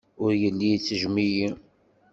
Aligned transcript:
Ur 0.23 0.31
yelli 0.41 0.67
ittejjem-iyi. 0.73 1.49